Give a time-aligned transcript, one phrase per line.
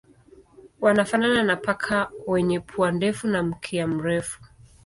[0.81, 4.41] Wanafanana na paka wenye pua ndefu na mkia mrefu.